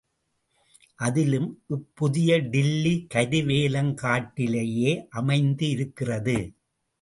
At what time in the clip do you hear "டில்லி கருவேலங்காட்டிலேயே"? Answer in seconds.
2.53-4.93